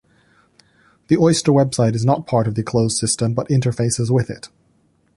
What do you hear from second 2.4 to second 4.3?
of the closed system but interfaces